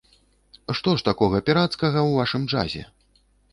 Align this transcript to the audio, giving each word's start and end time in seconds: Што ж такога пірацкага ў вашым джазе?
Што 0.79 0.93
ж 1.01 1.05
такога 1.09 1.43
пірацкага 1.51 1.99
ў 2.09 2.17
вашым 2.23 2.51
джазе? 2.51 2.83